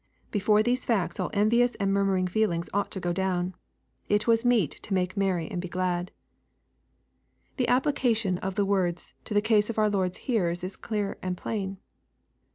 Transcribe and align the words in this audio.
Before 0.31 0.63
these 0.63 0.83
facts 0.83 1.19
all 1.19 1.29
envious 1.31 1.75
and 1.75 1.93
murmuring 1.93 2.25
feelings 2.25 2.71
ought 2.73 2.89
to 2.89 2.99
go 2.99 3.13
down. 3.13 3.53
It 4.09 4.25
was 4.25 4.43
meet 4.43 4.71
to 4.71 4.95
make 4.95 5.15
merry 5.15 5.47
and 5.47 5.61
be 5.61 5.67
glad. 5.67 6.11
LUKE, 7.59 7.67
CHAP. 7.67 7.67
XVI. 7.67 7.67
195 7.67 7.67
The 7.67 7.67
application 7.67 8.37
of 8.39 8.55
t^e 8.55 8.67
words 8.67 9.13
to 9.25 9.33
the 9.35 9.41
case 9.43 9.69
of 9.69 9.77
our 9.77 9.91
Lord's 9.91 10.17
hearers 10.17 10.63
is 10.63 10.75
clear 10.75 11.19
and 11.21 11.37
plain. 11.37 11.77